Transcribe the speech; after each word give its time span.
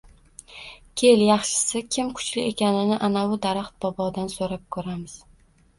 kel 1.01 1.19
yaxshisi 1.29 1.79
kim 1.97 2.07
kuchli 2.21 2.39
ekanini 2.53 2.99
anavi 3.09 3.41
daraxt 3.47 3.79
bobodan 3.87 4.35
so‘rab 4.39 4.67
ko‘ramiz 4.77 5.23